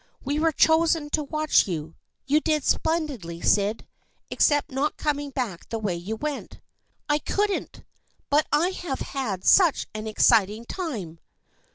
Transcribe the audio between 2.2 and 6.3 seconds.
You did splendidly, Syd, except not coming back the way you